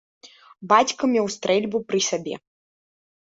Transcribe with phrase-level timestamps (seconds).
[0.71, 2.35] Бацька меў стрэльбу пры сабе.